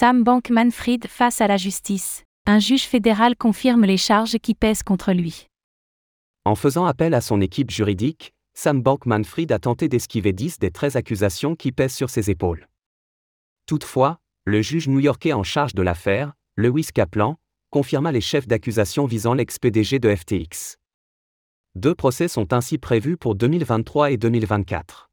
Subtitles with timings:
[0.00, 2.24] Sam Bankman-Fried face à la justice.
[2.46, 5.46] Un juge fédéral confirme les charges qui pèsent contre lui.
[6.46, 10.96] En faisant appel à son équipe juridique, Sam Bankman-Fried a tenté d'esquiver 10 des 13
[10.96, 12.66] accusations qui pèsent sur ses épaules.
[13.66, 14.16] Toutefois,
[14.46, 17.36] le juge new-yorkais en charge de l'affaire, Lewis Kaplan,
[17.68, 20.76] confirma les chefs d'accusation visant l'ex-PDG de FTX.
[21.74, 25.09] Deux procès sont ainsi prévus pour 2023 et 2024.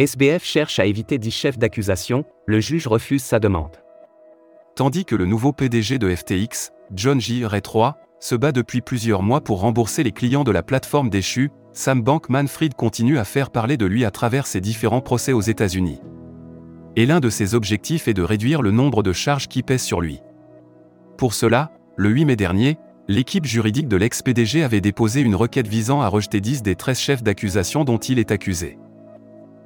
[0.00, 3.78] SBF cherche à éviter 10 chefs d'accusation, le juge refuse sa demande.
[4.76, 7.44] Tandis que le nouveau PDG de FTX, John J.
[7.44, 11.50] Ray 3, se bat depuis plusieurs mois pour rembourser les clients de la plateforme déchue,
[11.72, 16.00] Sam Bankman-Fried continue à faire parler de lui à travers ses différents procès aux États-Unis.
[16.94, 20.00] Et l'un de ses objectifs est de réduire le nombre de charges qui pèsent sur
[20.00, 20.20] lui.
[21.16, 26.02] Pour cela, le 8 mai dernier, l'équipe juridique de l'ex-PDG avait déposé une requête visant
[26.02, 28.78] à rejeter 10 des 13 chefs d'accusation dont il est accusé.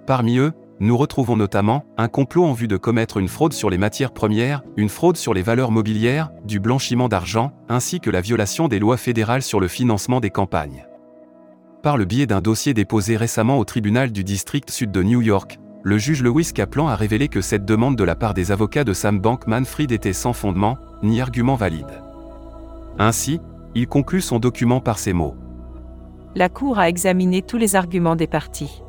[0.07, 3.79] Parmi eux, nous retrouvons notamment un complot en vue de commettre une fraude sur les
[3.79, 8.67] matières premières, une fraude sur les valeurs mobilières, du blanchiment d'argent, ainsi que la violation
[8.67, 10.87] des lois fédérales sur le financement des campagnes.
[11.85, 15.61] Par le biais d'un dossier déposé récemment au tribunal du district sud de New York,
[15.85, 18.93] le juge Lewis Kaplan a révélé que cette demande de la part des avocats de
[18.93, 22.03] Sam Bankman-Fried était sans fondement, ni argument valide.
[22.99, 23.41] Ainsi,
[23.75, 25.37] il conclut son document par ces mots.
[26.35, 28.83] La Cour a examiné tous les arguments des parties.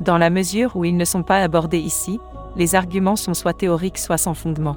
[0.00, 2.20] Dans la mesure où ils ne sont pas abordés ici,
[2.56, 4.76] les arguments sont soit théoriques soit sans fondement.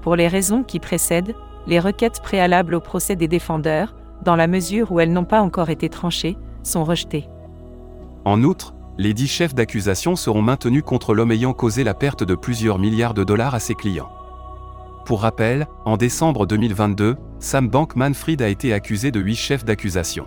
[0.00, 1.34] Pour les raisons qui précèdent,
[1.66, 5.70] les requêtes préalables au procès des défendeurs, dans la mesure où elles n'ont pas encore
[5.70, 7.28] été tranchées, sont rejetées.
[8.24, 12.34] En outre, les dix chefs d'accusation seront maintenus contre l'homme ayant causé la perte de
[12.34, 14.10] plusieurs milliards de dollars à ses clients.
[15.04, 20.26] Pour rappel, en décembre 2022, Sam Bankman-Fried a été accusé de huit chefs d'accusation.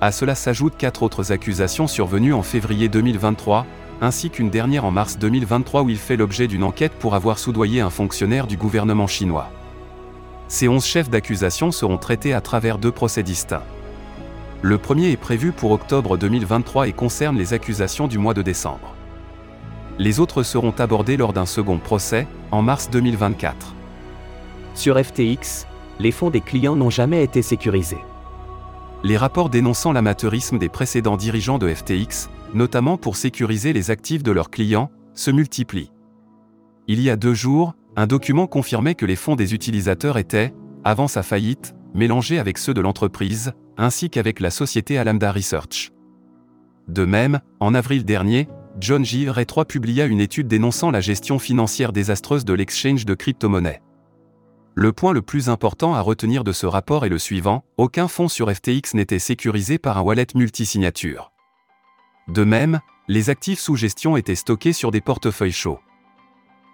[0.00, 3.64] À cela s'ajoutent quatre autres accusations survenues en février 2023,
[4.02, 7.80] ainsi qu'une dernière en mars 2023 où il fait l'objet d'une enquête pour avoir soudoyé
[7.80, 9.50] un fonctionnaire du gouvernement chinois.
[10.48, 13.62] Ces onze chefs d'accusation seront traités à travers deux procès distincts.
[14.60, 18.94] Le premier est prévu pour octobre 2023 et concerne les accusations du mois de décembre.
[19.98, 23.74] Les autres seront abordés lors d'un second procès, en mars 2024.
[24.74, 25.66] Sur FTX,
[25.98, 28.04] les fonds des clients n'ont jamais été sécurisés
[29.06, 34.32] les rapports dénonçant l'amateurisme des précédents dirigeants de FTX, notamment pour sécuriser les actifs de
[34.32, 35.92] leurs clients, se multiplient.
[36.88, 40.52] Il y a deux jours, un document confirmait que les fonds des utilisateurs étaient,
[40.82, 45.92] avant sa faillite, mélangés avec ceux de l'entreprise, ainsi qu'avec la société Alameda Research.
[46.88, 48.48] De même, en avril dernier,
[48.80, 49.30] John J.
[49.30, 53.82] Ray 3 publia une étude dénonçant la gestion financière désastreuse de l'exchange de crypto-monnaies.
[54.78, 58.28] Le point le plus important à retenir de ce rapport est le suivant, aucun fonds
[58.28, 61.32] sur FTX n'était sécurisé par un wallet multisignature.
[62.28, 65.80] De même, les actifs sous gestion étaient stockés sur des portefeuilles chauds.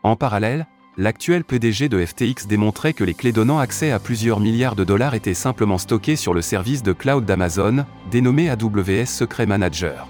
[0.03, 4.75] En parallèle, l'actuel PDG de FTX démontrait que les clés donnant accès à plusieurs milliards
[4.75, 10.09] de dollars étaient simplement stockées sur le service de cloud d'Amazon, dénommé AWS Secret Manager.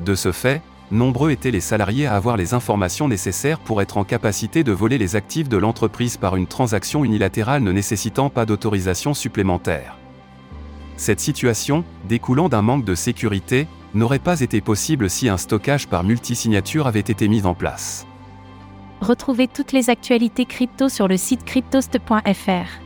[0.00, 4.04] De ce fait, nombreux étaient les salariés à avoir les informations nécessaires pour être en
[4.04, 9.14] capacité de voler les actifs de l'entreprise par une transaction unilatérale ne nécessitant pas d'autorisation
[9.14, 9.96] supplémentaire.
[10.96, 16.04] Cette situation, découlant d'un manque de sécurité, n'aurait pas été possible si un stockage par
[16.04, 18.06] multisignature avait été mis en place.
[19.00, 22.80] Retrouvez toutes les actualités crypto sur le site cryptost.fr.